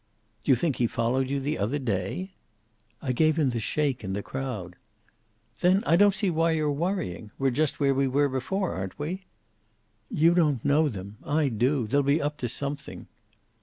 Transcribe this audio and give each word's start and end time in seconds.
"Do 0.43 0.51
you 0.51 0.55
think 0.55 0.77
he 0.77 0.87
followed 0.87 1.29
you 1.29 1.39
the 1.39 1.59
other 1.59 1.77
day?" 1.77 2.31
"I 3.03 3.11
gave 3.11 3.37
him 3.37 3.51
the 3.51 3.59
shake, 3.59 4.03
in 4.03 4.13
the 4.13 4.23
crowd." 4.23 4.75
"Then 5.59 5.83
I 5.85 5.95
don't 5.95 6.15
see 6.15 6.31
why 6.31 6.53
you're 6.53 6.71
worrying. 6.71 7.29
We're 7.37 7.51
just 7.51 7.79
where 7.79 7.93
we 7.93 8.07
were 8.07 8.27
before, 8.27 8.73
aren't 8.73 8.97
we?" 8.97 9.25
"You 10.09 10.33
don't 10.33 10.65
know 10.65 10.89
them. 10.89 11.17
I 11.23 11.49
do. 11.49 11.85
They'll 11.85 12.01
be 12.01 12.19
up 12.19 12.37
to 12.39 12.49
something." 12.49 13.05